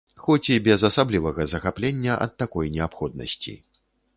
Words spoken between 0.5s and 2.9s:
і без асаблівага захаплення ад такой